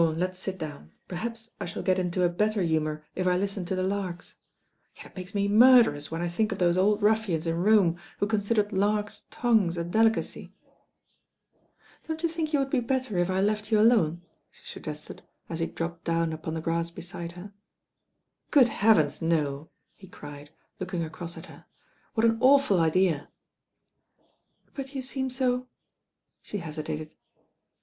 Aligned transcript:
let's 0.01 0.39
sit 0.39 0.57
down, 0.57 0.89
perhaps 1.07 1.51
I 1.61 1.65
shall 1.65 1.83
get 1.83 1.99
into 1.99 2.23
a 2.23 2.27
better 2.27 2.63
humour 2.63 3.05
if 3.13 3.27
I 3.27 3.37
listen 3.37 3.65
to 3.65 3.75
the 3.75 3.83
larks. 3.83 4.35
Yet 4.95 5.05
it 5.05 5.15
makes 5.15 5.35
me 5.35 5.47
murderous 5.47 6.09
when 6.09 6.23
I 6.23 6.27
think 6.27 6.51
of 6.51 6.57
those 6.57 6.75
old 6.75 7.03
rufBans 7.03 7.45
in:,! 7.45 7.53
'I 7.53 7.53
k 7.53 7.53
i, 7.53 7.53
188 7.53 7.53
THE 7.53 7.53
RAIN 7.53 7.61
OIRL 7.61 7.83
Rome 7.83 8.01
who 8.17 8.25
considered 8.25 8.69
larkt' 8.73 9.29
tongues 9.29 9.77
a 9.77 9.83
delicacy." 9.83 10.55
"Don't 12.07 12.23
you 12.23 12.29
think 12.29 12.51
you 12.51 12.57
would 12.57 12.71
be 12.71 12.79
better 12.79 13.19
if 13.19 13.29
I 13.29 13.41
left 13.41 13.71
you 13.71 13.79
alone?" 13.79 14.23
she 14.49 14.65
suggested, 14.73 15.21
as 15.47 15.59
he 15.59 15.67
dropped 15.67 16.03
down 16.03 16.33
upon 16.33 16.55
the 16.55 16.61
grass 16.61 16.89
beside 16.89 17.33
her. 17.33 17.53
"Good 18.49 18.69
heavens, 18.69 19.21
no 19.21 19.69
I" 19.69 19.75
he 19.97 20.07
cried, 20.07 20.49
looking 20.79 21.03
across 21.03 21.37
at 21.37 21.45
her. 21.45 21.65
"What 22.15 22.25
an 22.25 22.39
awful 22.41 22.79
idea." 22.79 23.27
"But 24.73 24.95
you 24.95 25.03
seem 25.03 25.29
so—" 25.29 25.67
she 26.41 26.57
hesitated. 26.57 27.13